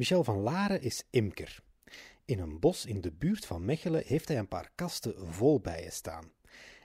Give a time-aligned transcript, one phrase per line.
[0.00, 1.62] Michel van Laren is imker.
[2.24, 5.92] In een bos in de buurt van Mechelen heeft hij een paar kasten vol bijen
[5.92, 6.32] staan.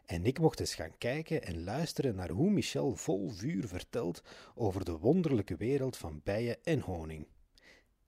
[0.05, 4.23] En ik mocht eens gaan kijken en luisteren naar hoe Michel vol vuur vertelt
[4.55, 7.27] over de wonderlijke wereld van bijen en honing.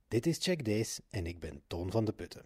[0.07, 2.45] Dit is Check Days en ik ben Toon van de Putten.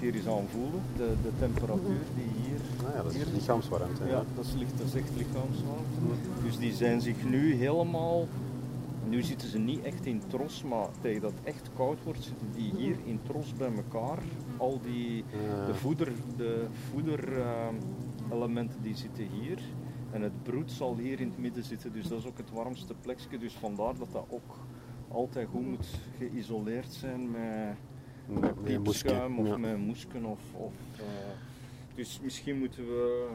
[0.00, 2.60] Hier eens aan voelen, de, de temperatuur die hier...
[2.82, 4.06] Nou ja, dat is lichaamswarmte.
[4.06, 6.00] Ja, dat is, licht, dat is echt lichaamswarmte.
[6.44, 8.26] Dus die zijn zich nu helemaal...
[9.08, 12.46] Nu zitten ze niet echt in tros, maar tegen dat het echt koud wordt, zitten
[12.54, 14.18] die hier in tros bij elkaar.
[14.56, 15.66] Al die Ja.
[15.66, 19.58] de voeder, de voederelementen die zitten hier.
[20.10, 22.94] En het broed zal hier in het midden zitten, dus dat is ook het warmste
[23.00, 23.38] plekje.
[23.38, 24.56] Dus vandaar dat dat ook
[25.08, 25.86] altijd goed moet
[26.18, 27.76] geïsoleerd zijn met,
[28.28, 30.24] met Met moesje, of met moesken.
[30.24, 31.04] Of, of, eh,
[31.94, 33.28] dus misschien moeten we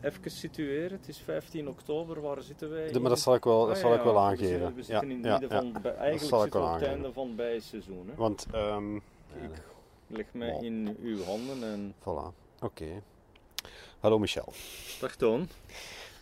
[0.00, 0.98] even situeren.
[0.98, 2.90] Het is 15 oktober, waar zitten wij?
[2.92, 4.74] Ja, Maar dat zal ik wel, dat Ah, zal ja, ik wel we aangeven.
[4.74, 7.26] We zitten Ja, in het ja, midden van Eigenlijk zitten we op het einde van
[7.26, 8.08] het bijenseizoen.
[8.08, 8.14] Hè?
[8.14, 9.50] Want, ehm Ik
[10.06, 10.64] leg mij Wow.
[10.64, 11.94] in uw handen en...
[12.00, 12.34] voilà.
[12.60, 13.02] Oké.
[14.00, 14.52] Hallo Michel.
[15.00, 15.48] Dag Toon.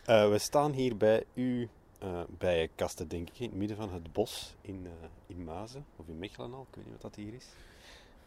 [0.05, 1.67] Eh, we staan hier bij uw
[1.99, 4.87] eh bijenkasten, denk ik, in het midden van het bos in,
[5.27, 7.47] in Mazen, of in Mechelen al, ik weet niet wat dat hier is.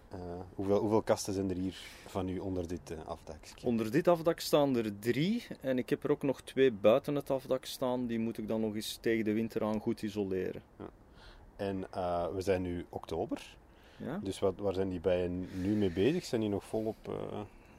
[0.10, 0.20] Eh,
[0.56, 3.56] hoeveel, hoeveel kasten zijn er hier van u onder dit eh afdakje?
[3.64, 7.30] Onder dit afdak staan er drie en ik heb er ook nog twee buiten het
[7.30, 8.08] afdak staan.
[8.08, 10.62] Die moet ik dan nog eens tegen de winter aan goed isoleren.
[11.56, 13.56] En eh, we zijn nu oktober,
[13.98, 14.20] Ja?
[14.24, 16.26] dus wat, waar zijn die bijen nu mee bezig?
[16.26, 16.98] Zijn die nog volop...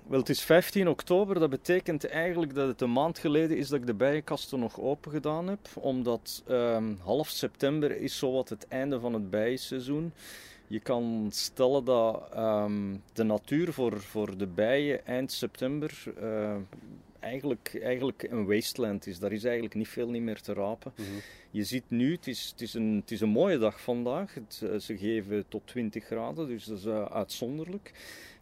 [0.07, 1.39] Wel, het is 15 oktober.
[1.39, 5.11] Dat betekent eigenlijk dat het een maand geleden is dat ik de bijenkasten nog open
[5.11, 5.69] gedaan heb.
[5.75, 10.13] Omdat ehm, half september is zowat het einde van het bijenseizoen.
[10.71, 16.57] Je kan stellen dat ehm, de natuur voor, voor de bijen eind september eh,
[17.21, 19.19] eigenlijk, eigenlijk een wasteland is.
[19.19, 20.93] Daar is eigenlijk niet veel niet meer te rapen.
[20.97, 21.09] mhm.
[21.51, 24.35] Je ziet nu, het is, het is, een, het is een mooie dag vandaag.
[24.35, 27.93] Het, eh, ze geven tot 20 graden, dus dat is eh, uitzonderlijk.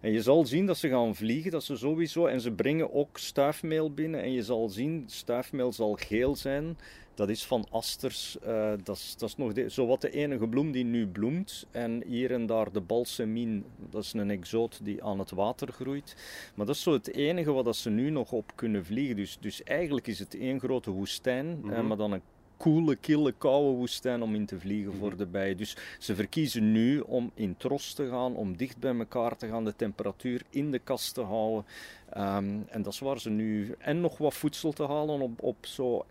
[0.00, 2.26] En je zal zien dat ze gaan vliegen, dat ze sowieso.
[2.26, 4.22] En ze brengen ook stuifmeel binnen.
[4.22, 6.76] En je zal zien, stuifmeel zal geel zijn.
[7.18, 8.38] Dat is van asters.
[8.38, 11.66] eh, dat, is, dat is nog de, zowat de enige bloem die nu bloemt.
[11.70, 16.16] En hier en daar de balsemien, dat is een exoot die aan het water groeit.
[16.54, 19.16] Maar dat is zo het enige wat dat ze nu nog op kunnen vliegen.
[19.16, 21.86] Dus, dus eigenlijk is het één grote woestijn, eh, Mhm.
[21.86, 22.22] maar dan een
[22.56, 25.56] koele, kille, koude woestijn om in te vliegen voor de bijen.
[25.56, 29.64] Dus ze verkiezen nu om in tros te gaan, om dicht bij elkaar te gaan,
[29.64, 31.64] de temperatuur in de kast te houden.
[32.10, 33.74] Ehm, en dat is waar ze nu...
[33.78, 36.04] En nog wat voedsel te halen op, op zo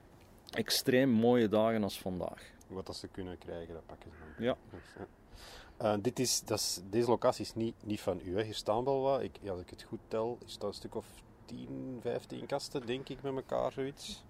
[0.51, 2.51] extreem mooie dagen als vandaag.
[2.67, 4.43] Wat dat ze kunnen krijgen, dat pakken ze.
[4.43, 4.57] Ja.
[5.77, 8.35] Eh, dit is, dat is, deze locatie is niet, niet van u.
[8.35, 8.43] Hè.
[8.43, 9.21] Hier staan wel wat.
[9.21, 11.05] Ik, ja, als ik het goed tel, is dat een stuk of
[11.45, 14.23] 10, 15 kasten, denk ik, met elkaar zoiets.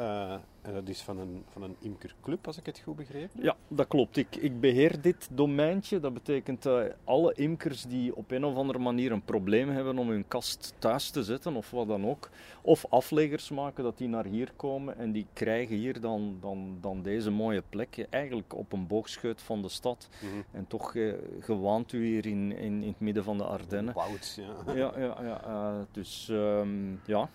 [0.00, 3.44] Eh, en dat is van een, van een imkerclub, als ik het goed begrepen heb.
[3.44, 4.16] Ja, dat klopt.
[4.16, 6.00] Ik, ik beheer dit domeintje.
[6.00, 10.08] Dat betekent dat alle imkers die op een of andere manier een probleem hebben om
[10.08, 12.28] hun kast thuis te zetten, of wat dan ook,
[12.62, 17.02] of afleggers maken, dat die naar hier komen en die krijgen hier dan, dan, dan
[17.02, 18.06] deze mooie plek.
[18.10, 20.08] Eigenlijk op een boogscheut van de stad.
[20.22, 20.56] Mhm.
[20.56, 20.94] En toch
[21.40, 23.94] gewaant u hier in, in, in het midden van de Ardennen.
[23.94, 24.74] Woud, ja.
[24.74, 25.42] Ja, ja, ja.
[25.44, 27.28] eh, dus ehm, ja.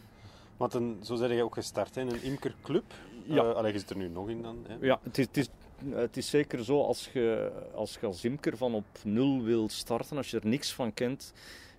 [0.58, 2.02] Want een, zo zijn jij ook gestart, hè?
[2.02, 2.94] een imkerclub.
[3.24, 3.44] Ja.
[3.44, 4.66] Eh, allee, je zit er nu nog in dan.
[4.68, 4.76] Hè?
[4.82, 5.48] Ja, het is, het is,
[5.90, 10.18] het is zeker zo als je als, je als imker van op nul wil starten,
[10.18, 11.34] als je er niks van kent,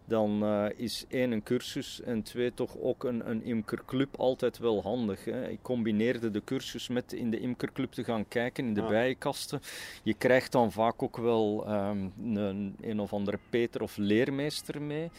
[0.05, 4.83] dan eh, is één een cursus en twee toch ook een, een imkerclub altijd wel
[4.83, 5.25] handig.
[5.25, 5.49] Hè.
[5.49, 8.89] Ik combineerde de cursus met in de imkerclub te gaan kijken in de Ja.
[8.89, 9.61] bijenkasten.
[10.03, 15.11] Je krijgt dan vaak ook wel ehm, een, een of andere Peter of leermeester mee.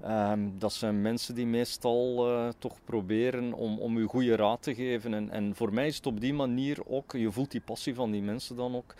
[0.00, 4.74] Ehm, dat zijn mensen die meestal eh, toch proberen om, om u goede raad te
[4.74, 5.14] geven.
[5.14, 8.10] En, en voor mij is het op die manier ook, je voelt die passie van
[8.10, 8.94] die mensen dan ook,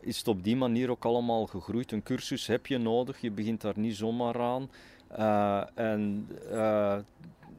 [0.00, 1.92] is het op die manier ook allemaal gegroeid.
[1.92, 4.70] Een cursus heb je nodig, je begint daar niet zomaar aan.
[5.12, 6.94] Eh, en eh,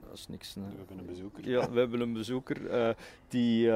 [0.08, 0.56] dat is niks.
[0.56, 0.66] nee.
[0.66, 1.50] We hebben een bezoeker.
[1.50, 2.70] Ja, we hebben een bezoeker.
[2.70, 2.90] eh,
[3.28, 3.72] die,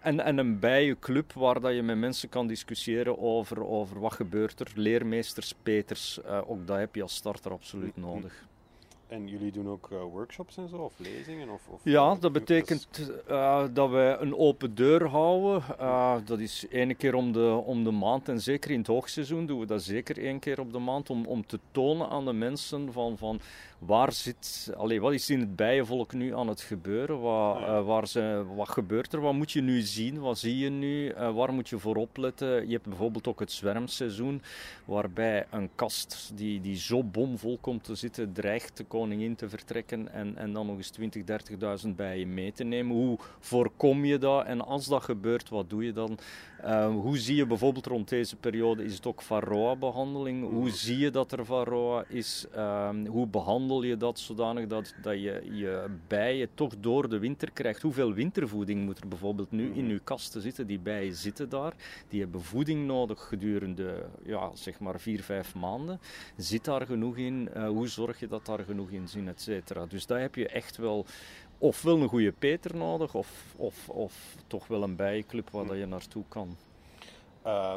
[0.00, 4.60] en, en een bijenclub waar dat je met mensen kan discussiëren over, over wat gebeurt
[4.60, 4.72] er.
[4.74, 8.46] Leermeesters, peters, ook dat heb je als starter absoluut nodig.
[9.08, 11.48] En jullie doen ook uh, workshops en zo, of lezingen?
[11.48, 12.88] Of, of ja, dat betekent
[13.28, 15.62] uh, dat wij een open deur houden.
[15.80, 19.46] Uh, dat is één keer om de, om de maand en zeker in het hoogseizoen
[19.46, 22.32] doen we dat zeker één keer op de maand om, om te tonen aan de
[22.32, 23.40] mensen van, van
[23.86, 27.20] waar zit, allee, wat is in het bijenvolk nu aan het gebeuren?
[27.20, 29.20] Wat, uh, waar ze, wat gebeurt er?
[29.20, 30.20] Wat moet je nu zien?
[30.20, 31.08] Wat zie je nu?
[31.08, 32.66] Uh, waar moet je voor opletten?
[32.66, 34.42] Je hebt bijvoorbeeld ook het zwermseizoen,
[34.84, 40.12] waarbij een kast die, die zo bomvol komt te zitten, dreigt de koningin te vertrekken
[40.12, 41.22] en, en dan nog eens 20,
[41.84, 42.96] 30.000 bijen mee te nemen.
[42.96, 44.44] Hoe voorkom je dat?
[44.44, 46.18] En als dat gebeurt, wat doe je dan?
[46.64, 50.50] Uh, hoe zie je bijvoorbeeld rond deze periode, is het ook varroa-behandeling?
[50.50, 52.46] Hoe zie je dat er varroa is?
[53.08, 57.82] hoe behandel je dat zodanig dat, dat je je bijen toch door de winter krijgt?
[57.82, 60.66] Hoeveel wintervoeding moet er bijvoorbeeld nu in je kasten zitten?
[60.66, 61.74] Die bijen zitten daar,
[62.08, 66.00] die hebben voeding nodig gedurende ja, zeg maar vier, vijf maanden.
[66.36, 67.48] Zit daar genoeg in?
[67.56, 69.86] Uh, hoe zorg je dat daar genoeg in zit, et cetera?
[69.86, 71.06] Dus daar heb je echt wel
[71.58, 75.86] ofwel een goede Peter nodig, of, of, of toch wel een bijenclub waar dat je
[75.86, 76.56] naartoe kan.
[77.46, 77.74] Uh,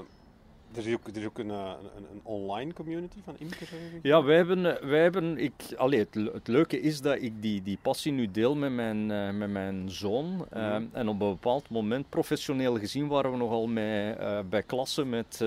[0.78, 3.70] er is ook, er is ook een, een, een online community van imkers?
[4.02, 7.78] Ja, wij hebben, wij hebben ik, allee, het, het, leuke is dat ik die, die
[7.82, 10.48] passie nu deel met mijn, uh, met mijn zoon.
[10.54, 10.90] Uh, mm.
[10.92, 15.46] En op een bepaald moment, professioneel gezien, waren we nogal met, uh, bij klassen met,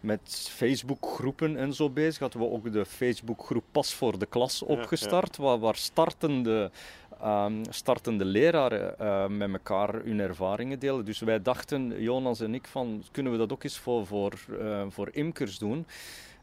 [0.00, 2.18] met Facebookgroepen en zo bezig.
[2.18, 5.48] Hadden we ook de Facebookgroep Pas voor de Klas opgestart, ja, ja.
[5.48, 6.70] Waar, waar startende
[7.24, 11.04] um, startende leraren uh, met elkaar hun ervaringen delen.
[11.04, 14.82] Dus wij dachten, Jonas en ik, van kunnen we dat ook eens voor, voor, uh,
[14.88, 15.86] voor imkers doen.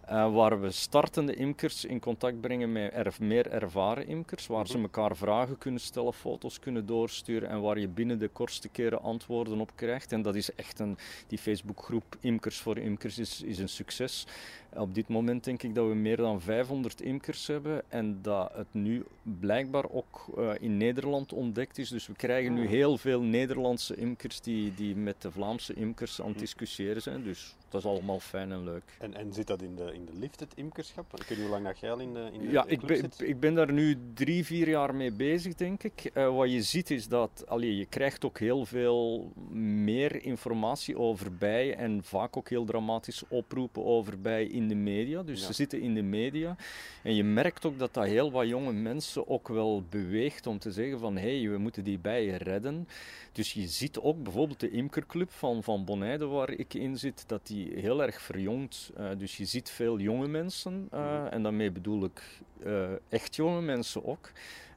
[0.10, 4.78] Uh, waar we startende imkers in contact brengen met erf, meer ervaren imkers, waar ze
[4.78, 9.60] elkaar vragen kunnen stellen, foto's kunnen doorsturen en waar je binnen de kortste keren antwoorden
[9.60, 10.12] op krijgt.
[10.12, 10.98] En dat is echt een,
[11.28, 14.28] die Facebookgroep Imkers voor Imkers is, is een succes.
[14.75, 18.68] Op dit moment denk ik dat we meer dan 500 imkers hebben en dat het
[18.72, 19.04] nu
[19.40, 21.90] blijkbaar ook uh, in Nederland ontdekt is.
[21.90, 26.30] Dus we krijgen nu heel veel Nederlandse imkers die, die met de Vlaamse imkers aan
[26.30, 27.24] het discussiëren zijn.
[27.24, 28.98] Dus dat is allemaal fijn en leuk.
[29.00, 31.06] En, en zit dat in de, in de lift, het imkerschap?
[31.14, 32.98] Ik weet niet hoe lang dat jij al in de, in de Ja, ik ben,
[32.98, 33.22] zit?
[33.22, 36.12] ik ben daar nu drie, vier jaar mee bezig, denk ik.
[36.14, 41.34] Uh, wat je ziet is dat allee, je krijgt ook heel veel meer informatie over
[41.34, 45.24] bijen en vaak ook heel dramatisch oproepen over bijen in de media.
[45.24, 45.45] Dus ja.
[45.45, 46.56] ze zitten in de media.
[47.01, 50.71] En je merkt ook dat dat heel wat jonge mensen ook wel beweegt om te
[50.71, 52.88] zeggen van hé, hey, we moeten die bijen redden.
[53.31, 57.48] Dus je ziet ook bijvoorbeeld de imkerclub van, van Bonheide, waar ik in zit, dat
[57.48, 58.92] die heel erg verjongt.
[58.98, 62.21] Uh, dus je ziet veel jonge mensen, uh, en daarmee bedoel ik
[62.66, 64.31] uh, echt jonge mensen ook.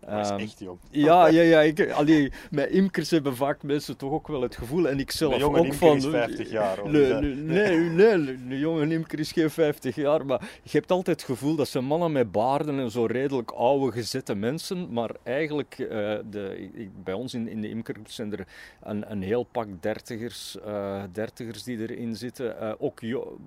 [0.07, 0.79] Dat is echt jong.
[0.91, 1.61] Ja, ja, ja.
[1.61, 5.43] Ik, allee, met imkers hebben vaak mensen toch ook wel het gevoel, en ik zelf
[5.43, 5.97] ook imker van...
[5.97, 6.79] is 50 jaar.
[6.79, 6.91] Hoor.
[6.91, 11.21] Nee, nee, nee, nee, een jonge imker is geen 50 jaar, maar je hebt altijd
[11.21, 15.79] het gevoel dat ze mannen met baarden en zo redelijk oude gezette mensen, maar eigenlijk,
[15.79, 15.89] uh,
[16.31, 18.47] de, ik, bij ons in, in de imkerclub zijn er
[18.83, 23.01] een, een heel pak dertigers, uh, dertigers die erin zitten, uh, ook,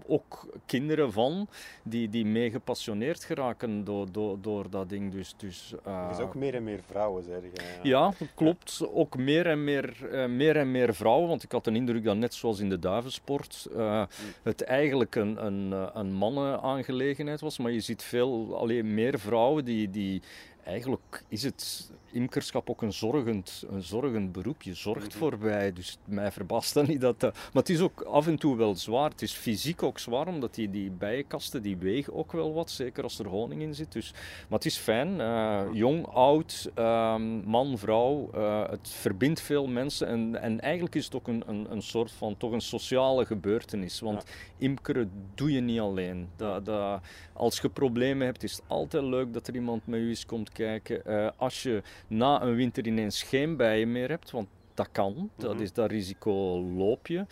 [0.08, 1.48] ook kinderen van,
[1.84, 5.12] die, die mee gepassioneerd geraken door, door, door dat ding.
[5.12, 7.90] Dus, dus, er is ook meer en meer vrouwen, zeg je.
[7.90, 8.82] Ja, klopt.
[8.94, 11.28] Ook meer en meer, uh, meer en meer vrouwen.
[11.28, 14.04] Want ik had een indruk dat net zoals in de duivensport uh,
[14.44, 17.58] het eigenlijk een, een, een mannenaangelegenheid was.
[17.58, 20.22] Maar je ziet veel, alleen meer vrouwen die, die
[20.70, 24.62] eigenlijk is het imkerschap ook een zorgend, een zorgend beroep.
[24.62, 27.02] Je zorgt voor bij, dus mij verbaast dat niet.
[27.02, 29.10] Dat, uh, maar het is ook af en toe wel zwaar.
[29.10, 33.04] Het is fysiek ook zwaar, omdat die, die bijenkasten die wegen ook wel wat, zeker
[33.04, 33.92] als er honing in zit.
[33.92, 34.12] Dus,
[34.48, 35.20] maar het is fijn.
[35.20, 38.30] Uh, jong, oud, uh, man, vrouw.
[38.36, 40.08] Uh, het verbindt veel mensen.
[40.08, 44.00] En, en eigenlijk is het ook een, een, een soort van toch een sociale gebeurtenis.
[44.00, 44.34] Want ja.
[44.58, 46.30] imkeren doe je niet alleen.
[46.36, 47.02] Dat, dat,
[47.34, 50.52] als je problemen hebt, is het altijd leuk dat er iemand met je eens komt
[50.60, 51.02] kijken.
[51.08, 55.60] Uh, als je na een winter ineens geen bijen meer hebt, want dat kan, dat,
[55.60, 57.26] is, dat risico loop je.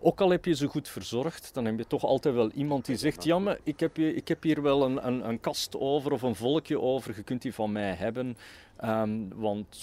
[0.00, 2.96] Ook al heb je ze goed verzorgd, dan heb je toch altijd wel iemand die
[2.96, 6.22] zegt: Ja, maar ik heb, ik heb hier wel een, een, een kast over of
[6.22, 8.36] een volkje over, je kunt die van mij hebben.
[8.84, 9.76] Um, want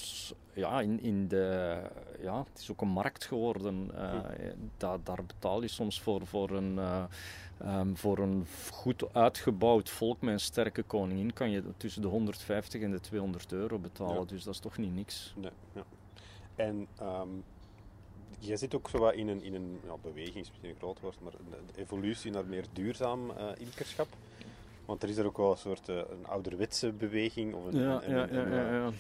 [0.54, 1.78] ja, in, in de,
[2.22, 3.92] ja, het is ook een markt geworden.
[3.96, 4.14] Uh,
[4.78, 6.74] da, daar betaal je soms voor, voor een.
[6.74, 7.04] Uh,
[7.66, 12.82] Um, voor een goed uitgebouwd volk met een sterke koningin kan je tussen de 150
[12.82, 14.20] en de 200 euro betalen.
[14.20, 14.26] Ja.
[14.26, 15.34] Dus dat is toch niet niks.
[15.36, 15.84] Nee, ja.
[16.56, 17.44] En um,
[18.40, 21.00] jij zit ook zo wat in een, in een ja, beweging, is misschien een groot
[21.00, 24.08] woord, maar een evolutie naar meer duurzaam uh, imkerschap.
[24.86, 27.54] Want er is er ook wel een soort uh, een ouderwetse beweging.
[27.54, 28.92] Of een, ja, een, ja, een- ja, ja, eh, ja.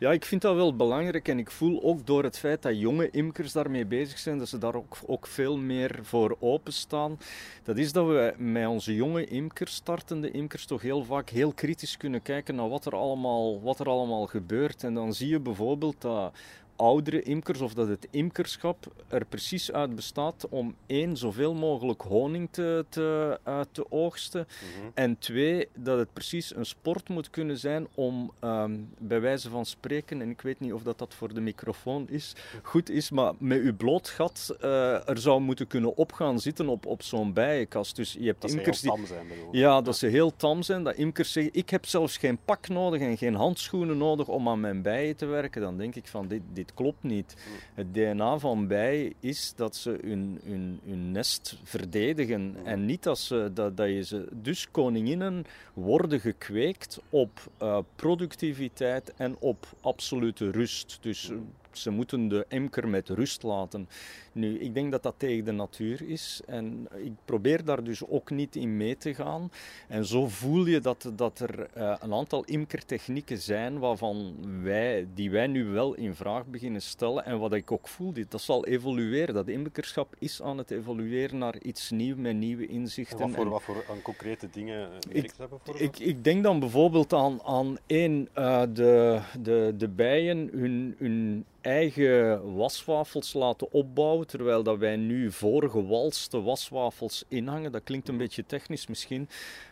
[0.00, 3.10] Ja, ik vind dat wel belangrijk en ik voel ook door het feit dat jonge
[3.10, 7.18] imkers daarmee bezig zijn, dat ze daar ook, ook veel meer voor openstaan.
[7.62, 11.96] Dat is dat we met onze jonge imkers, startende imkers, toch heel vaak heel kritisch
[11.96, 14.84] kunnen kijken naar wat er allemaal, wat er allemaal gebeurt.
[14.84, 16.32] En dan zie je bijvoorbeeld dat
[16.78, 22.48] oudere imkers of dat het imkerschap er precies uit bestaat om één, zoveel mogelijk honing
[22.50, 24.46] te, te, eh, te oogsten.
[24.78, 24.90] mhm.
[24.94, 29.66] En twee, dat het precies een sport moet kunnen zijn om ehm, bij wijze van
[29.66, 32.32] spreken, en ik weet niet of dat, dat voor de microfoon is,
[32.62, 36.68] goed is, maar met uw bloot gat eh, er zou moeten kunnen op gaan zitten
[36.68, 37.96] op, op zo'n bijenkast.
[37.96, 38.90] Dus je hebt Dat ze imkers die.
[38.90, 39.26] tam zijn?
[39.52, 40.82] Ja, dat ze heel tam zijn.
[40.84, 44.60] Dat imkers zeggen, ik heb zelfs geen pak nodig en geen handschoenen nodig om aan
[44.60, 45.60] mijn bijen te werken.
[45.60, 47.36] Dan denk ik van, dit, dit klopt niet.
[47.74, 52.56] Het DNA van bijen is dat ze hun, hun, hun nest verdedigen.
[52.64, 54.28] En niet dat, ze, dat, dat je ze...
[54.32, 55.44] Dus koninginnen
[55.74, 60.98] worden gekweekt op eh, productiviteit en op absolute rust.
[61.00, 61.36] Dus eh,
[61.82, 63.88] ze moeten de emker met rust laten.
[64.32, 66.40] Nu, ik denk dat dat tegen de natuur is.
[66.46, 69.50] En ik probeer daar dus ook niet in mee te gaan.
[69.88, 75.30] En zo voel je dat, dat er eh, een aantal imkertechnieken zijn waarvan wij, die
[75.30, 77.24] wij nu wel in vraag beginnen stellen.
[77.24, 79.34] En wat ik ook voel, dit, dat zal evolueren.
[79.34, 83.18] Dat imkerschap is aan het evolueren naar iets nieuws met nieuwe En inzichten.
[83.18, 85.32] wat voor, En- wat voor aan concrete dingen eh, Ik-
[85.78, 91.44] ik, ik denk dan bijvoorbeeld aan, aan één, eh, de, de, de bijen hun, hun
[91.68, 97.72] eigen waswafels laten opbouwen, terwijl dat wij nu voorgewalste waswafels inhangen.
[97.72, 99.28] Dat klinkt een beetje technisch misschien,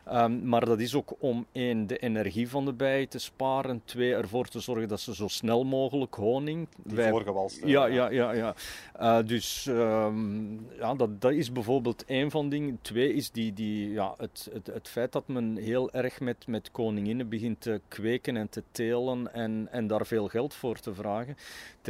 [0.07, 4.15] Ehm, maar dat is ook om één, de energie van de bijen te sparen, twee,
[4.15, 6.69] ervoor te zorgen dat ze zo snel mogelijk honing...
[6.85, 7.67] Die wij- voorgewalste.
[7.67, 8.33] ja, ja, ja.
[8.33, 8.55] ja.
[8.99, 12.79] Eh, dus ehm, ja, dat, dat is bijvoorbeeld één van dingen.
[12.83, 16.71] Twee is die, die, ja, het, het, het feit dat men heel erg met, met
[16.71, 21.37] koninginnen begint te kweken en te telen en, en daar veel geld voor te vragen.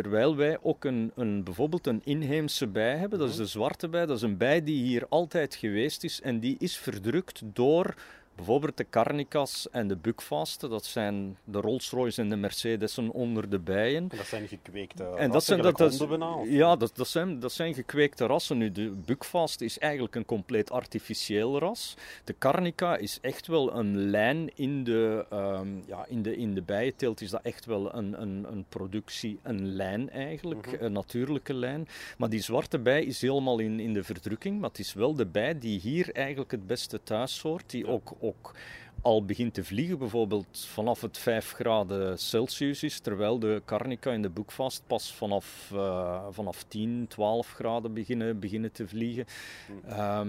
[0.03, 4.07] Terwijl wij ook een, een, bijvoorbeeld een inheemse bij hebben, dat is de zwarte bij.
[4.07, 7.95] Dat is een bij die hier altijd geweest is en die is verdrukt door
[8.37, 10.71] bijvoorbeeld de Carnicas en de Buckfasten.
[10.71, 14.09] Dat zijn de Rolls-Royce en de Mercedesen onder de bijen.
[14.11, 16.93] En dat zijn gekweekte En dat rassen, zijn, dat, gelijk dat, bijna, of- ja, dat,
[16.97, 18.59] dat, zijn, dat zijn gekweekte rassen.
[18.59, 21.95] Nu, de Buckfast is eigenlijk een compleet artificieel ras.
[22.25, 26.63] De Carnica is echt wel een lijn in de, ehm, ja, in de, in de
[26.63, 27.21] bijenteelt.
[27.21, 30.85] Is dat echt wel een, een, een productie, een lijn eigenlijk, Mhm.
[30.85, 31.89] een natuurlijke lijn.
[32.19, 34.61] Maar die zwarte bij is helemaal in, in de verdrukking.
[34.61, 37.71] Maar het is wel de bij die hier eigenlijk het beste thuis hoort.
[37.71, 37.91] Die Ja.
[37.93, 38.55] ook, ook
[39.03, 44.23] al begint te vliegen, bijvoorbeeld vanaf het 5 graden Celsius is, terwijl de Carnica in
[44.23, 49.25] de boekvast pas vanaf, eh, vanaf 10, 12 graden beginnen, beginnen te vliegen.
[49.89, 50.29] Ehm,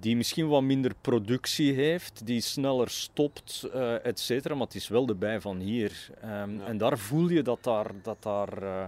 [0.00, 4.88] die misschien wat minder productie heeft, die sneller stopt, eh et cetera, maar het is
[4.88, 6.10] wel de bij van hier.
[6.20, 6.66] Ehm, Ja.
[6.66, 8.84] En daar voel je dat daar, dat daar eh,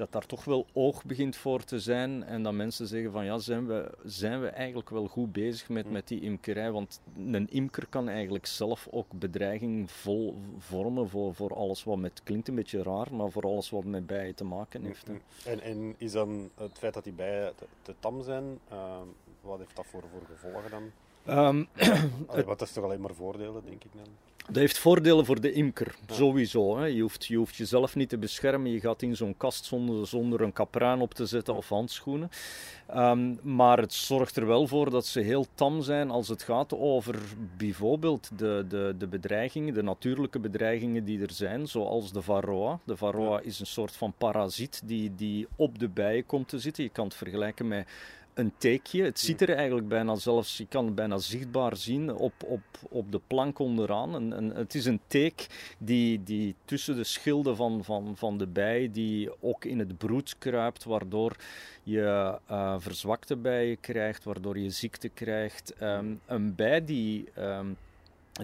[0.00, 2.24] dat daar toch wel oog begint voor te zijn.
[2.24, 5.86] En dat mensen zeggen van ja, zijn we, zijn we eigenlijk wel goed bezig met,
[5.86, 5.92] Hm.
[5.92, 6.70] met die imkerij?
[6.70, 12.20] Want een imker kan eigenlijk zelf ook bedreiging vol vormen voor, voor alles wat met,
[12.22, 15.06] klinkt een beetje raar, maar voor alles wat met bijen te maken heeft.
[15.06, 15.50] hè.
[15.50, 19.06] En, en is dan het feit dat die bijen te, te tam zijn, ehm,
[19.40, 20.90] wat heeft dat voor, voor gevolgen dan?
[22.26, 24.06] Allee, wat is toch alleen maar voordelen, denk ik dan?
[24.46, 26.14] Dat heeft voordelen voor de imker, Ja.
[26.14, 26.78] sowieso.
[26.78, 26.84] Hè.
[26.86, 28.70] Je, hoeft, je hoeft jezelf niet te beschermen.
[28.72, 32.30] Je gaat in zo'n kast zonder, zonder een kapruin op te zetten of handschoenen.
[32.86, 36.74] Ehm, maar het zorgt er wel voor dat ze heel tam zijn als het gaat
[36.78, 37.18] over
[37.56, 42.78] bijvoorbeeld de, de, de bedreigingen, de natuurlijke bedreigingen die er zijn, zoals de varroa.
[42.84, 43.40] De varroa Ja.
[43.40, 46.84] is een soort van parasiet die, die op de bijen komt te zitten.
[46.84, 47.88] Je kan het vergelijken met
[48.34, 49.02] een teekje.
[49.02, 53.12] Het ziet er eigenlijk bijna zelfs, je kan het bijna zichtbaar zien op, op, op
[53.12, 54.14] de plank onderaan.
[54.14, 55.46] En, en het is een teek
[55.78, 60.34] die, die tussen de schilden van, van, van de bij, die ook in het broed
[60.38, 61.36] kruipt, waardoor
[61.82, 65.74] je eh, verzwakte bijen krijgt, waardoor je ziekte krijgt.
[65.74, 67.28] Ehm, een bij die...
[67.34, 67.66] ehm,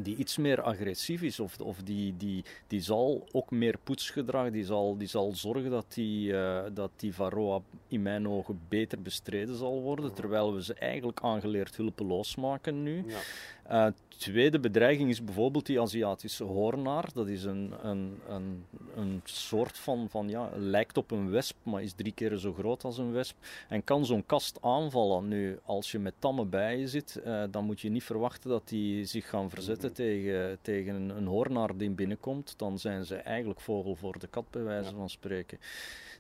[0.03, 4.65] die iets meer agressief is, of, of die, die, die zal ook meer poetsgedrag, die
[4.65, 9.57] zal, die zal zorgen dat die, eh, dat die varroa in mijn ogen beter bestreden
[9.57, 13.05] zal worden, terwijl we ze eigenlijk aangeleerd hulpeloos maken nu.
[13.07, 13.19] Ja.
[13.63, 17.09] Eh, tweede bedreiging is bijvoorbeeld die Aziatische hoornaar.
[17.15, 18.65] Dat is een, een, een,
[18.97, 22.85] een soort van, van ja, lijkt op een wesp, maar is drie keer zo groot
[22.85, 23.37] als een wesp.
[23.69, 25.29] En kan zo'n kast aanvallen.
[25.29, 29.05] Nu, als je met tamme bijen zit, eh, dan moet je niet verwachten dat die
[29.05, 32.59] zich gaan verzetten tegen, tegen een, een hoornaar die binnenkomt.
[32.59, 34.97] Dan zijn ze eigenlijk vogel voor de kat, bij wijze Ja.
[34.97, 35.59] van spreken.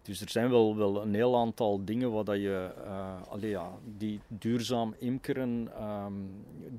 [0.02, 3.72] Dus er zijn wel, wel een heel aantal dingen waar dat je, eh, allee, ja,
[3.96, 6.12] die duurzaam imkeren, ehm,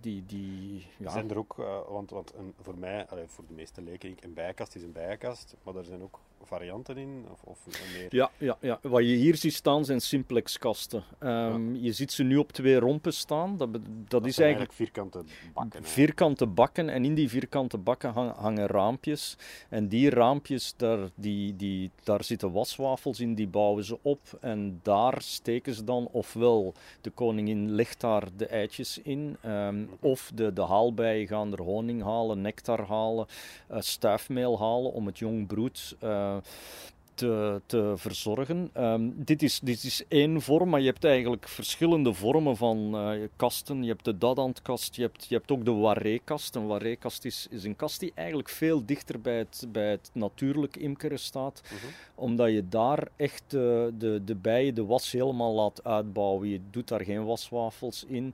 [0.02, 1.10] die, die, ja.
[1.12, 4.34] Zijn er ook, uh, want, want een, voor mij, allee, voor de meeste leken, een
[4.34, 7.26] bijenkast is een bijenkast, maar er zijn ook varianten in?
[7.32, 8.08] Of, of meer?
[8.10, 11.04] Ja, ja, ja, wat je hier ziet staan zijn simplexkasten.
[11.20, 11.82] Um, ja.
[11.82, 13.58] Je ziet ze nu op twee rompen staan.
[13.58, 15.24] Dat, dat, dat is eigenlijk, vierkante
[15.54, 15.84] bakken.
[15.84, 19.38] Vierkante bakken en in die vierkante bakken hangen, hangen raampjes.
[19.70, 24.22] En die raampjes, daar, die, die, daar zitten waswafels in, die bouwen ze op.
[24.42, 30.32] En daar steken ze dan, ofwel de koningin legt daar de eitjes in, um, of
[30.36, 33.26] de, de haalbijen gaan er honing halen, nectar halen,
[33.72, 36.37] uh, stuifmeel halen om het jong broed uh,
[37.18, 38.70] te, te verzorgen.
[38.78, 43.28] Um, dit, is, dit is één vorm, maar je hebt eigenlijk verschillende vormen van uh,
[43.36, 43.84] kasten.
[43.84, 46.56] Je hebt de dadantkast, je hebt, je hebt ook de waré-kast.
[46.56, 50.76] Een waré-kast is, is een kast die eigenlijk veel dichter bij het, bij het natuurlijk
[50.76, 51.62] imkeren staat.
[51.64, 51.90] Uh -huh.
[52.16, 56.50] Omdat je daar echt de, de, de bijen de was helemaal laat uitbouwen.
[56.50, 58.34] Je doet daar geen waswafels in.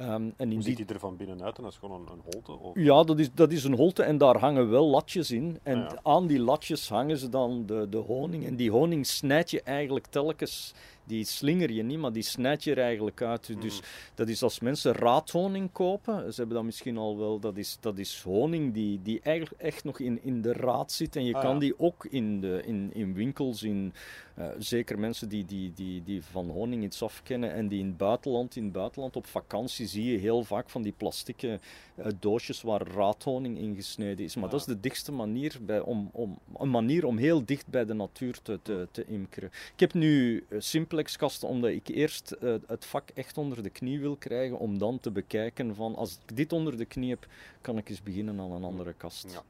[0.00, 2.52] Um, en Hoe ziet die er van binnenuit en dat is gewoon een, een holte?
[2.52, 2.74] Of?
[2.74, 5.58] Ja, dat is, dat is een holte en daar hangen wel latjes in.
[5.62, 6.00] En ah, ja.
[6.02, 8.46] aan die latjes hangen ze dan de, de honing.
[8.46, 10.74] En die honing snijd je eigenlijk telkens
[11.08, 13.48] die slinger je niet, maar die snijd je er eigenlijk uit.
[13.48, 13.60] Mm.
[13.60, 13.80] Dus
[14.14, 17.98] dat is als mensen raadhoning kopen, ze hebben dat misschien al wel, dat is, dat
[17.98, 21.16] is honing die, die eigenlijk echt nog in, in de raad zit.
[21.16, 21.58] En je Ah, kan ja.
[21.60, 23.92] die ook in, de, in, in winkels, in,
[24.34, 27.96] eh, zeker mensen die, die, die, die van honing iets afkennen en die in het
[27.96, 31.60] buitenland, in het buitenland op vakantie zie je heel vaak van die plastieke
[31.94, 34.34] eh, doosjes waar raadhoning in gesneden is.
[34.34, 34.50] Maar Ja.
[34.50, 37.94] dat is de dichtste manier, bij, om, om, een manier om heel dicht bij de
[37.94, 39.50] natuur te, te, te imkeren.
[39.74, 40.58] Ik heb nu eh,
[40.98, 45.00] simplexkasten omdat ik eerst eh, het vak echt onder de knie wil krijgen om dan
[45.00, 47.26] te bekijken van als ik dit onder de knie heb,
[47.60, 49.32] kan ik eens beginnen aan een andere kast.
[49.32, 49.42] Ja.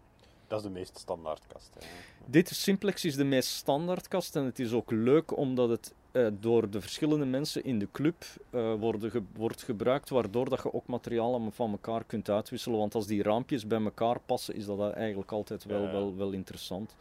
[0.46, 1.70] Dat is de meest standaard kast.
[1.78, 1.86] Hè.
[2.26, 6.26] Dit simplex is de meest standaard kast en het is ook leuk omdat het eh,
[6.40, 10.72] door de verschillende mensen in de club eh, worden ge- wordt gebruikt, waardoor dat je
[10.72, 12.78] ook materialen van elkaar kunt uitwisselen.
[12.78, 16.94] Want als die raampjes bij elkaar passen, is dat eigenlijk altijd wel, wel, wel interessant.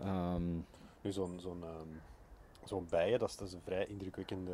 [0.00, 0.42] Ehm,
[1.00, 1.88] Nu, zo'n zo'n ehm,
[2.64, 4.52] zo'n bijen, dat is, een vrij indrukwekkende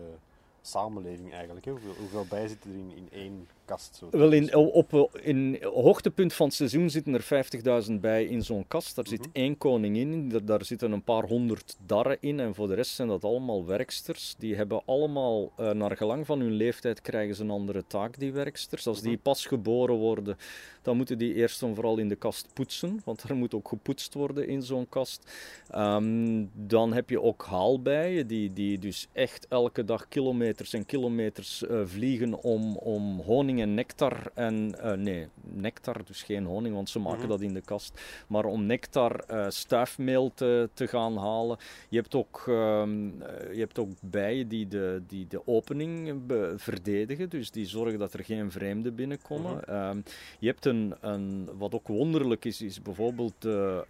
[0.61, 1.65] samenleving eigenlijk.
[1.65, 1.71] Hè.
[1.71, 3.97] Hoeveel, hoeveel bijen zitten er in, in één kast?
[3.97, 8.65] Zo Wel, in, op, in hoogtepunt van het seizoen zitten er 50.000 bij in zo'n
[8.69, 8.95] kast.
[8.97, 9.29] Daar zit Mhm.
[9.33, 12.41] één koningin in, daar, daar zitten een paar honderd darren in.
[12.41, 14.35] En voor de rest zijn dat allemaal werksters.
[14.39, 18.33] Die hebben allemaal, eh, naar gelang van hun leeftijd, krijgen ze een andere taak, die
[18.33, 18.87] werksters.
[18.87, 19.21] Als die Mhm.
[19.23, 20.37] pas geboren worden,
[20.83, 23.01] dan moeten die eerst en vooral in de kast poetsen.
[23.05, 25.31] Want er moet ook gepoetst worden in zo'n kast.
[25.71, 31.67] Ehm, dan heb je ook haalbijen, die, die dus echt elke dag kilometers en kilometers
[31.67, 34.75] eh, vliegen om, om honing en nectar en...
[34.81, 37.29] eh, nee, nectar, dus geen honing, want ze maken Mhm.
[37.29, 38.01] dat in de kast.
[38.27, 41.59] Maar om nectar, eh, stuifmeel te, te gaan halen.
[41.89, 46.23] Je hebt ook, ehm, eh, je hebt ook bijen die de, die de opening
[46.57, 49.53] verdedigen, dus die zorgen dat er geen vreemden binnenkomen.
[49.57, 49.71] Mhm.
[49.71, 50.01] Ehm,
[50.39, 53.85] je hebt een, een, wat ook wonderlijk is, is bijvoorbeeld de,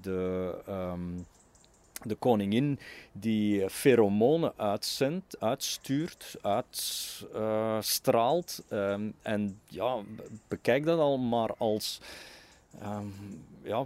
[0.00, 1.00] de, ehm,
[2.08, 2.78] de koningin
[3.12, 8.62] die feromonen uitzendt, uitstuurt, uitstraalt.
[8.68, 12.00] Ehm, en ja, be- bekijk dat al maar als...
[12.80, 13.06] ehm,
[13.62, 13.84] ja,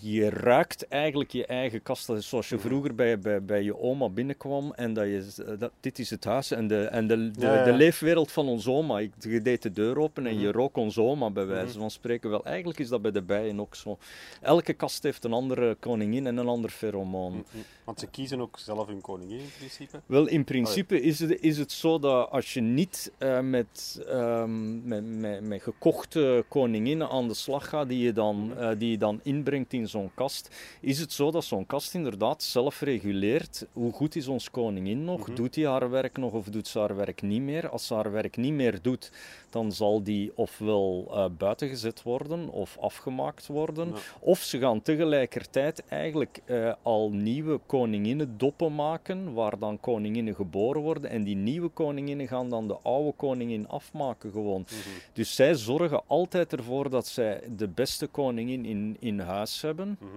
[0.00, 2.10] je ruikt eigenlijk je eigen kast.
[2.18, 5.56] Zoals je vroeger bij, bij, bij je oma binnenkwam en dat je...
[5.58, 7.64] Dat, dit is het huis en de, en de, de, Ja, ja.
[7.64, 8.98] de leefwereld van onze oma.
[8.98, 10.56] Ik, je deed de deur open en je Mhm.
[10.56, 11.78] rook onze oma bij wijze Mhm.
[11.78, 12.30] van spreken.
[12.30, 13.98] Wel, eigenlijk is dat bij de bijen ook zo.
[14.40, 17.32] Elke kast heeft een andere koningin en een ander feromoon.
[17.32, 17.62] Mm, mm.
[17.84, 20.00] Want ze kiezen ook zelf hun koningin in principe.
[20.06, 24.88] Wel, in principe is het, is het zo dat als je niet eh, met, ehm,
[24.88, 28.98] met, met, met gekochte koninginnen aan de slag gaat, die je dan, eh, die je
[28.98, 33.92] dan inbrengt in zo'n kast, is het zo dat zo'n kast inderdaad zelf reguleert hoe
[33.92, 35.34] goed is ons koningin nog, Mhm.
[35.34, 37.68] doet hij haar werk nog of doet ze haar werk niet meer.
[37.68, 39.12] Als ze haar werk niet meer doet,
[39.50, 43.88] dan zal die ofwel eh buiten gezet worden of afgemaakt worden.
[43.88, 43.94] Ja.
[44.20, 50.82] Of ze gaan tegelijkertijd eigenlijk eh, al nieuwe koninginnen doppen maken, waar dan koninginnen geboren
[50.82, 51.10] worden.
[51.10, 54.60] En die nieuwe koninginnen gaan dan de oude koningin afmaken gewoon.
[54.60, 54.74] Mhm.
[55.12, 59.98] Dus zij zorgen altijd ervoor dat zij de beste koningin in, in huis hebben.
[60.00, 60.08] Mhm.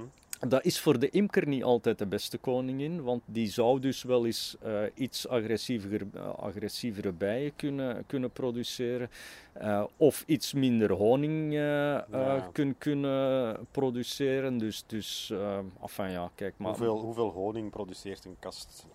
[0.48, 4.26] Dat is voor de imker niet altijd de beste koningin, want die zou dus wel
[4.26, 9.10] eens eh, iets agressiever, eh, agressievere bijen kunnen, kunnen produceren.
[9.54, 12.50] eh, of iets minder honing Ja.
[12.52, 14.58] kun- kunnen produceren.
[14.58, 15.34] Dus, dus
[15.82, 16.70] enfin ja, kijk maar.
[16.70, 18.86] Hoeveel, hoeveel honing produceert een kast?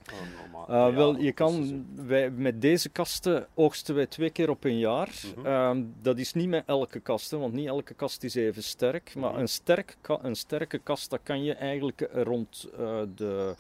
[0.66, 5.10] Wel, je kan, wij, met deze kasten oogsten wij twee keer op een jaar.
[5.36, 5.46] Mhm.
[5.46, 9.14] Ehm, dat is niet met elke kast, hè, want niet elke kast is even sterk.
[9.14, 9.40] Maar Mhm.
[9.40, 13.54] een, sterk een sterke kast, dat kan kan je eigenlijk rond uh, de,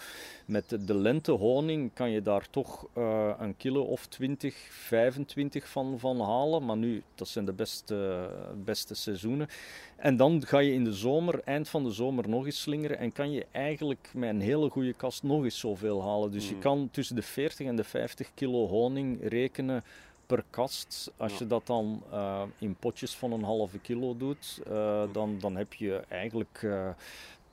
[0.44, 5.68] met de, de lente honing, kan je daar toch uh, een kilo of 20, 25
[5.68, 6.64] van, van halen.
[6.64, 8.28] Maar nu, dat zijn de beste,
[8.64, 9.48] beste seizoenen.
[9.96, 12.98] En dan ga je in de zomer, eind van de zomer, nog eens slingeren.
[12.98, 16.30] En kan je eigenlijk met een hele goede kast nog eens zoveel halen.
[16.30, 16.60] Dus je Mm.
[16.60, 19.84] kan tussen de 40 en de 50 kilo honing rekenen
[20.26, 21.12] per kast.
[21.16, 25.56] Als je dat dan eh, in potjes van een halve kilo doet, eh, dan, dan
[25.56, 26.88] heb je eigenlijk eh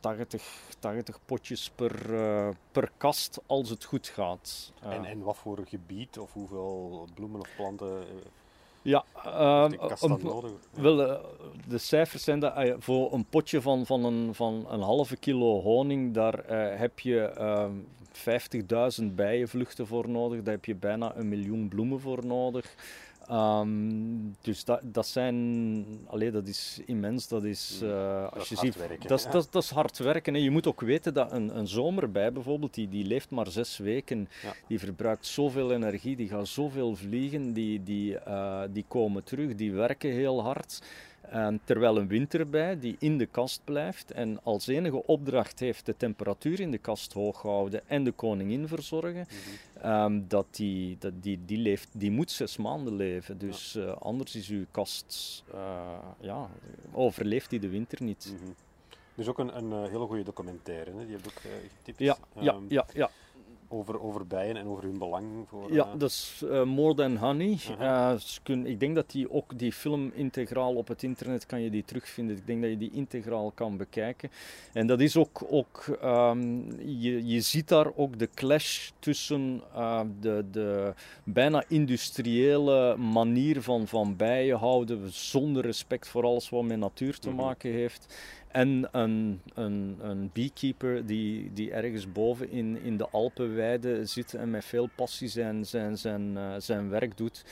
[0.03, 0.43] 80,
[0.79, 4.71] 80 potjes per, eh, per kast als het goed gaat.
[4.81, 8.05] Eh, En, en wat voor gebied of hoeveel bloemen of planten eh,
[8.81, 9.03] ja,
[10.23, 10.51] nodig?
[10.75, 10.81] Ja.
[10.81, 11.21] Wel,
[11.67, 16.13] de cijfers zijn dat voor een potje van, van, een, van een halve kilo honing,
[16.13, 16.45] daar
[16.79, 17.71] heb je ehm
[18.13, 20.41] 50.000 bijenvluchten voor nodig.
[20.41, 22.75] Daar heb je bijna een miljoen bloemen voor nodig.
[23.27, 23.69] Ehm,
[24.41, 27.27] dus dat, dat zijn, allee, dat is immens.
[27.27, 29.31] Dat is, Mm, eh, dat als je hard ziet, werken, dat, ja.
[29.31, 30.41] dat, dat is hard werken.
[30.41, 34.27] Je moet ook weten dat een, een zomerbij bijvoorbeeld, die, die leeft maar zes weken.
[34.43, 34.53] Ja.
[34.67, 39.73] Die verbruikt zoveel energie, die gaat zoveel vliegen, die, die, eh, die komen terug, die
[39.73, 40.81] werken heel hard.
[41.29, 45.97] En terwijl een winterbij die in de kast blijft en als enige opdracht heeft de
[45.97, 49.85] temperatuur in de kast hoog houden en de koningin verzorgen, Mhm.
[49.85, 53.37] ehm, dat die, dat die, die, leeft, die moet zes maanden leven.
[53.37, 56.49] Dus eh, anders is uw kast, eh, ja,
[56.91, 58.33] overleeft die de winter niet.
[58.35, 58.49] Mhm.
[59.15, 61.05] Er is ook een, een eh, hele goede documentaire, hè?
[61.05, 61.41] die heb ik ook
[61.77, 61.99] getipt.
[61.99, 63.09] Ja, ja, ehm, ja, ja.
[63.73, 65.73] Over, over bijen en over hun belang voor...
[65.73, 67.57] Ja, eh, dat is eh, More Than Honey.
[67.79, 68.11] Aha.
[68.13, 71.69] Eh, kun- ik denk dat die ook die film integraal op het internet kan je
[71.69, 72.35] die terugvinden.
[72.37, 74.29] Ik denk dat je die integraal kan bekijken.
[74.73, 79.61] En dat is ook, ook ehm, je, je ziet daar ook de clash tussen
[80.19, 86.77] de, de bijna industriële manier van, van bijen houden, zonder respect voor alles wat met
[86.77, 87.37] natuur te Mhm.
[87.37, 88.15] maken heeft.
[88.53, 94.49] En een, een, een beekeeper die, die ergens boven in, in de Alpenweide zit en
[94.49, 97.45] met veel passie zijn, zijn, zijn, eh, zijn werk doet.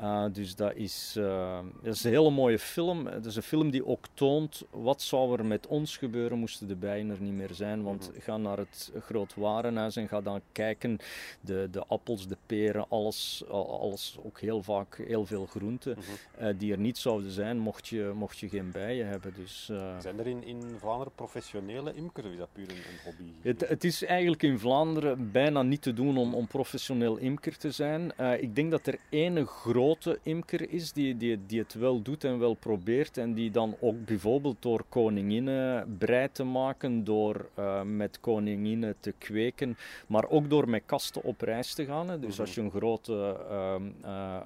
[0.00, 3.06] Uh, dus dat is, uh, dat is een hele mooie film.
[3.06, 6.74] Het is een film die ook toont wat zou er met ons gebeuren moesten de
[6.76, 7.82] bijen er niet meer zijn.
[7.82, 8.20] Want Mhm.
[8.20, 10.98] ga naar het groot warenhuis en ga dan kijken.
[11.40, 15.96] De, de appels, de peren, alles, al- alles ook heel vaak heel veel groenten.
[15.98, 16.44] Mhm.
[16.44, 19.32] eh, die er niet zouden zijn mocht je, mocht je geen bijen hebben.
[19.36, 19.64] Dus,
[19.98, 23.30] Zijn er in, in Vlaanderen professionele imkers of is dat puur een, een hobby?
[23.48, 27.70] het, het, is eigenlijk in Vlaanderen bijna niet te doen om, om professioneel imker te
[27.70, 28.12] zijn.
[28.40, 29.82] Ik denk dat er ene grote
[30.22, 33.18] imker is die, die, die het wel doet en wel probeert.
[33.18, 39.14] En die dan ook bijvoorbeeld door koninginnen brei te maken, door uh, met koninginnen te
[39.18, 42.08] kweken, maar ook door met kasten op reis te gaan.
[42.08, 42.18] Hè.
[42.18, 42.40] Dus Mhm.
[42.40, 43.36] als je een grote,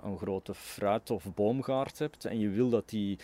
[0.03, 3.19] een grote fruit- of boomgaard hebt en je wil dat die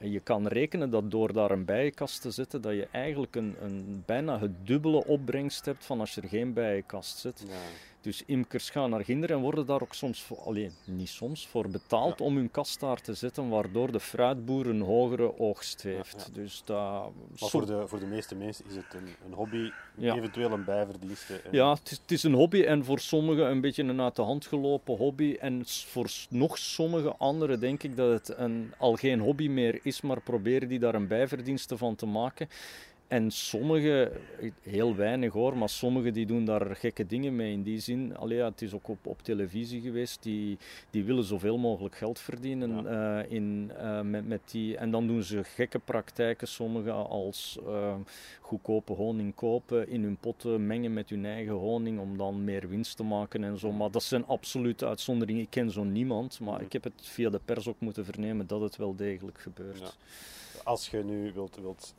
[0.00, 4.02] je kan rekenen dat door daar een bijenkast te zetten, dat je eigenlijk een, een
[4.06, 7.44] bijna het dubbele opbrengst hebt van als je er geen bijenkast zet.
[7.46, 7.54] Ja.
[8.00, 11.68] Dus imkers gaan naar Ginder en worden daar ook soms, voor, alleen niet soms, voor
[11.68, 12.24] betaald Ja.
[12.24, 16.24] om hun kast daar te zetten, waardoor de fruitboer een hogere oogst heeft.
[16.28, 16.78] Ja, Dus dat...
[17.40, 21.34] Maar voor de, voor de meeste mensen is het een, een hobby, eventueel een bijverdienste.
[21.34, 24.16] en- Ja, het is, het is een hobby en voor sommigen een beetje een uit
[24.16, 25.36] de hand gelopen hobby.
[25.40, 29.87] En voor nog sommige anderen denk ik dat het een, al geen hobby meer is,
[30.00, 32.48] maar proberen die daar een bijverdienste van te maken.
[33.08, 34.12] En sommigen,
[34.62, 38.16] heel weinig hoor, maar sommigen die doen daar gekke dingen mee in die zin.
[38.16, 40.58] Allee, het is ook op, op televisie geweest, die,
[40.90, 44.76] die willen zoveel mogelijk geld verdienen eh, in, eh, met, met die.
[44.76, 47.94] En dan doen ze gekke praktijken, sommigen als eh,
[48.40, 52.96] goedkope honing kopen, in hun potten mengen met hun eigen honing om dan meer winst
[52.96, 53.72] te maken en zo.
[53.72, 55.42] Maar dat zijn absolute uitzonderingen.
[55.42, 58.60] Ik ken zo niemand, maar ik heb het via de pers ook moeten vernemen dat
[58.60, 59.78] het wel degelijk gebeurt.
[59.78, 59.90] Ja.
[60.64, 61.94] Als je nu wilt, wilt,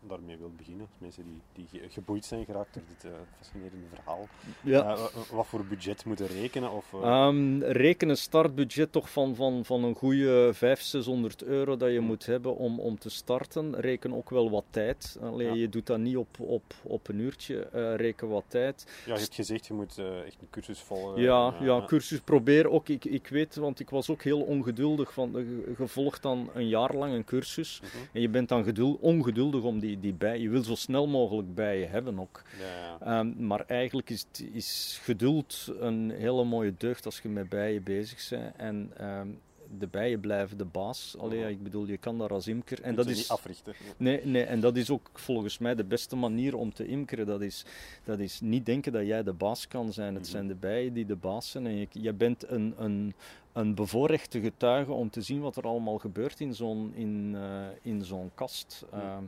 [0.00, 4.28] daarmee wilt beginnen, mensen die, die geboeid zijn geraakt door dit uh, fascinerende verhaal,
[4.62, 4.96] ja.
[4.96, 6.72] uh, wat voor budget moeten rekenen?
[6.72, 11.92] Of, um, reken een startbudget toch van, van, van een goede 500, 600 euro dat
[11.92, 13.80] je moet hebben om, om te starten.
[13.80, 15.18] Reken ook wel wat tijd.
[15.22, 15.54] Allee, Ja.
[15.54, 17.68] Je doet dat niet op, op, op een uurtje.
[17.96, 18.86] Reken wat tijd.
[19.06, 21.22] Ja, je hebt gezegd, je moet echt een cursus volgen.
[21.22, 22.20] Ja, ja, cursus.
[22.20, 22.88] Probeer ook.
[22.88, 25.12] Ik, ik weet, want ik was ook heel ongeduldig.
[25.12, 25.32] Van,
[25.78, 27.80] je volgt dan een jaar lang een cursus.
[27.80, 28.04] Mhm.
[28.12, 30.35] En je bent dan geduld, ongeduldig om die, die bij.
[30.40, 32.42] Je wil zo snel mogelijk bijen hebben ook.
[32.58, 33.18] Ja, ja.
[33.18, 38.28] Um, maar eigenlijk is, is geduld een hele mooie deugd als je met bijen bezig
[38.28, 38.56] bent.
[38.56, 39.40] En um,
[39.78, 41.14] de bijen blijven de baas.
[41.18, 41.48] Allee, Mhm.
[41.48, 42.82] ik bedoel, je kan daar als imker...
[42.82, 43.28] En dat niet is...
[43.28, 43.74] africhten.
[43.86, 43.92] Ja.
[43.96, 47.26] Nee, nee, en dat is ook volgens mij de beste manier om te imkeren.
[47.26, 47.64] Dat is,
[48.04, 50.14] dat is niet denken dat jij de baas kan zijn.
[50.14, 50.30] Het Mhm.
[50.32, 51.66] zijn de bijen die de baas zijn.
[51.66, 53.14] En je, je bent een, een,
[53.52, 58.04] een bevoorrechte getuige om te zien wat er allemaal gebeurt in zo'n, in, eh, in
[58.04, 58.84] zo'n kast.
[58.92, 58.98] Ja.
[59.00, 59.22] Ehm,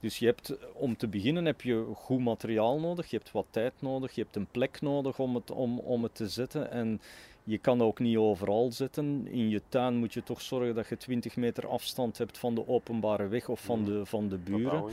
[0.00, 3.10] dus je hebt, om te beginnen heb je goed materiaal nodig.
[3.10, 4.12] Je hebt wat tijd nodig.
[4.14, 6.70] Je hebt een plek nodig om het, om, om het te zetten.
[6.70, 7.00] En
[7.44, 9.26] je kan ook niet overal zitten.
[9.26, 12.68] In je tuin moet je toch zorgen dat je 20 meter afstand hebt van de
[12.68, 14.84] openbare weg of van de, van de buren.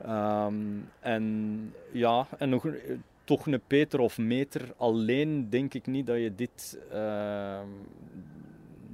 [0.00, 0.46] Ja.
[0.46, 0.56] Ehm,
[1.00, 6.16] en ja, en nog eh, toch een peter of meter alleen denk ik niet dat
[6.16, 7.66] je dit, ehm,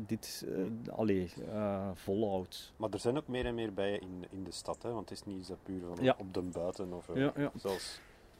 [0.06, 0.46] dit
[0.90, 2.72] allee, eh, volhoudt.
[2.76, 4.90] Maar er zijn ook meer en meer bijen in, in de stad, hè?
[4.92, 6.16] want het is niet zo puur van Ja.
[6.18, 6.92] op de buiten.
[6.92, 7.52] Of, Ja, ja.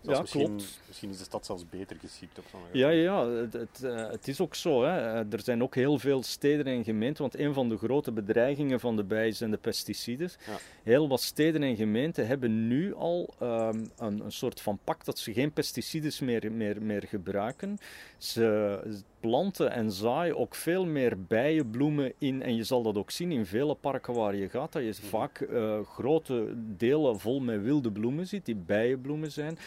[0.03, 0.81] Zelfs, Ja, misschien, klopt.
[0.87, 4.11] misschien is de stad zelfs beter geschikt op sommige Ja, ja, ja, het, het, eh,
[4.11, 4.83] het is ook zo.
[4.85, 4.99] Hè.
[4.99, 8.81] Eh, Er zijn ook heel veel steden en gemeenten, want een van de grote bedreigingen
[8.81, 10.31] van de bijen zijn de pesticiden.
[10.47, 10.59] Ja.
[10.83, 15.19] Heel wat steden en gemeenten hebben nu al ehm, een, een soort van pak dat
[15.19, 17.79] ze geen pesticides meer, meer, meer gebruiken.
[18.19, 18.81] Ze
[19.21, 22.43] planten en zaaien ook veel meer bijenbloemen in.
[22.43, 25.41] En je zal dat ook zien in vele parken waar je gaat, dat je vaak
[25.41, 29.59] eh, grote delen vol met wilde bloemen ziet, die bijenbloemen zijn.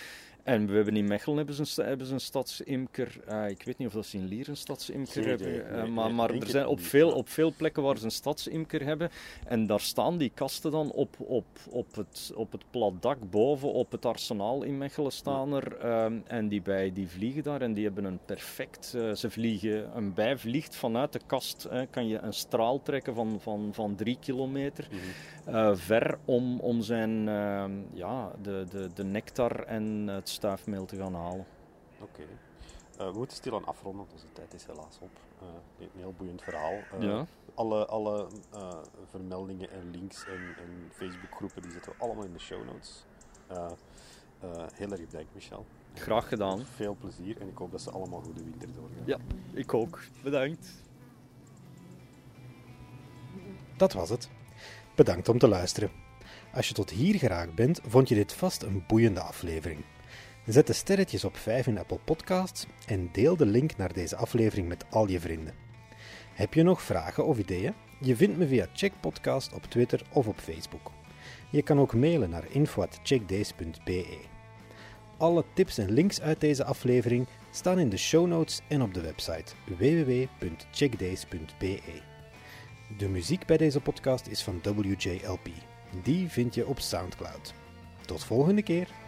[0.43, 3.19] En we hebben in Mechelen hebben ze een, hebben ze een stadsimker.
[3.27, 5.69] Eh, ik weet niet of dat ze in Lier een stadsimker hebben.
[5.69, 8.83] eh, Nee, maar maar er zijn op veel, op veel plekken waar ze een stadsimker
[8.85, 9.09] hebben.
[9.45, 13.71] En daar staan die kasten dan op, op, op, het, op het plat dak boven,
[13.73, 15.75] op het arsenaal in Mechelen staan er.
[15.77, 18.93] ehm, en die bijen die vliegen daar en die hebben een perfect...
[18.95, 21.67] eh, ze vliegen, een bij vliegt vanuit de kast.
[21.89, 25.55] kan je een straal trekken van, van, van drie kilometer Mhm.
[25.55, 30.95] eh, ver om, om zijn, ehm, ja, de, de, de nectar en het stuifmeel te
[30.95, 31.45] gaan halen.
[32.01, 32.21] Oké.
[32.97, 35.09] Eh, we moeten stilaan afronden, onze tijd is helaas op.
[35.39, 35.47] Eh,
[35.79, 36.73] een heel boeiend verhaal.
[36.73, 37.25] Eh, Ja.
[37.55, 38.77] Alle, alle eh,
[39.09, 43.05] vermeldingen en links en, en Facebookgroepen die zetten we allemaal in de show notes.
[43.47, 43.65] Eh,
[44.39, 45.65] eh, heel erg bedankt, Michel.
[45.93, 46.59] Graag gedaan.
[46.65, 49.03] Veel plezier en ik hoop dat ze allemaal goede winter doorgaan.
[49.05, 49.17] Ja,
[49.53, 49.99] ik ook.
[50.23, 50.67] Bedankt.
[53.77, 54.29] Dat was het.
[54.95, 55.91] Bedankt om te luisteren.
[56.53, 59.83] Als je tot hier geraakt bent, vond je dit vast een boeiende aflevering.
[60.45, 64.67] Zet de sterretjes op 5 in Apple Podcasts en deel de link naar deze aflevering
[64.67, 65.53] met al je vrienden.
[66.33, 67.73] Heb je nog vragen of ideeën?
[67.99, 70.91] Je vindt me via Checkpodcast op Twitter of op Facebook.
[71.49, 74.17] Je kan ook mailen naar info.checkdays.be.
[75.17, 79.01] Alle tips en links uit deze aflevering staan in de show notes en op de
[79.01, 81.79] website www.checkdays.be.
[82.97, 85.47] De muziek bij deze podcast is van WJLP.
[86.03, 87.53] Die vind je op SoundCloud.
[88.05, 89.00] Tot volgende keer.